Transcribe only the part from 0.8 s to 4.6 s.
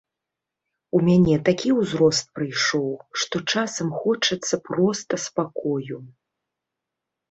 У мяне такі ўзрост прыйшоў, што часам хочацца